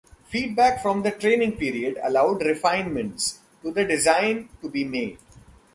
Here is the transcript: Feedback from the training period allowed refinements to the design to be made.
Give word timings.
Feedback 0.29 0.81
from 0.81 1.03
the 1.03 1.11
training 1.11 1.57
period 1.57 1.95
allowed 2.01 2.41
refinements 2.43 3.37
to 3.61 3.69
the 3.71 3.85
design 3.85 4.49
to 4.59 4.67
be 4.67 4.83
made. 4.83 5.19